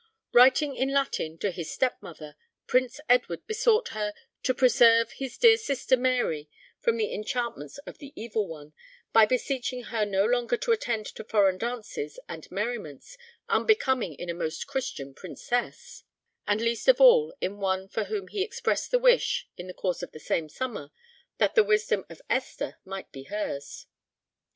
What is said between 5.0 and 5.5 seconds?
his